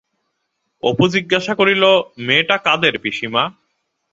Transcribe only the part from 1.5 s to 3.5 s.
করিল-মেয়েটা কাদের পিসিমা?